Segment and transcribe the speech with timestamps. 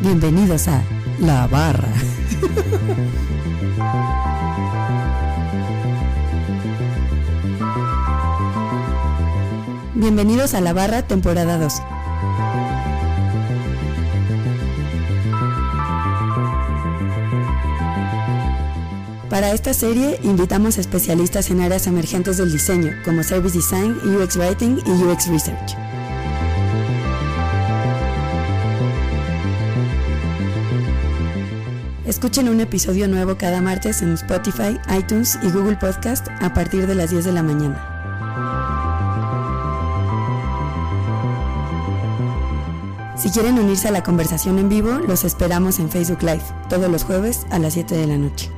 [0.00, 0.82] Bienvenidos a
[1.20, 1.88] La Barra.
[9.94, 11.82] Bienvenidos a La Barra, temporada 2.
[19.30, 24.36] Para esta serie invitamos a especialistas en áreas emergentes del diseño, como Service Design, UX
[24.36, 25.76] Writing y UX Research.
[32.16, 36.94] Escuchen un episodio nuevo cada martes en Spotify, iTunes y Google Podcast a partir de
[36.94, 37.76] las 10 de la mañana.
[43.18, 47.04] Si quieren unirse a la conversación en vivo, los esperamos en Facebook Live, todos los
[47.04, 48.50] jueves a las 7 de la noche.